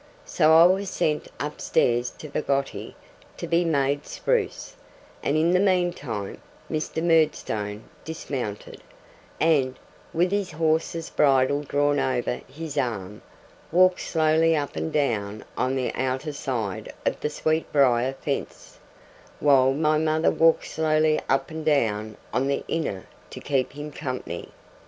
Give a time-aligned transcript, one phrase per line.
[0.25, 2.95] So I was sent upstairs to Peggotty
[3.37, 4.75] to be made spruce;
[5.21, 7.03] and in the meantime Mr.
[7.03, 8.81] Murdstone dismounted,
[9.39, 9.77] and,
[10.11, 13.21] with his horse's bridle drawn over his arm,
[13.71, 18.79] walked slowly up and down on the outer side of the sweetbriar fence,
[19.39, 24.49] while my mother walked slowly up and down on the inner to keep him company.